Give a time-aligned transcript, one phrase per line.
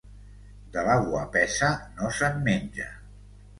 [0.77, 2.91] De la guapesa no se'n menja.